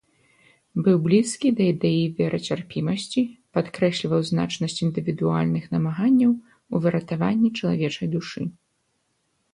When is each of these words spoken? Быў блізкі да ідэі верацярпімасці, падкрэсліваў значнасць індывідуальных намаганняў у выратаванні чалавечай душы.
Быў 0.85 0.95
блізкі 1.07 1.49
да 1.59 1.63
ідэі 1.73 1.99
верацярпімасці, 2.19 3.21
падкрэсліваў 3.57 4.21
значнасць 4.31 4.81
індывідуальных 4.87 5.63
намаганняў 5.77 6.31
у 6.41 6.75
выратаванні 6.87 7.49
чалавечай 7.61 8.07
душы. 8.17 8.41